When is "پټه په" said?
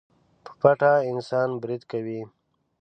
0.59-1.05